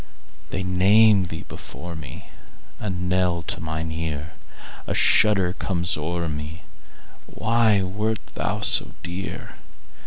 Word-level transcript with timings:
They 0.49 0.63
name 0.63 1.25
thee 1.25 1.43
before 1.47 1.95
me,A 1.95 2.89
knell 2.89 3.43
to 3.43 3.61
mine 3.61 3.91
ear;A 3.91 4.95
shudder 4.95 5.53
comes 5.53 5.95
o'er 5.95 6.27
me—Why 6.27 7.83
wert 7.83 8.17
thou 8.33 8.61
so 8.61 8.93
dear? 9.03 9.57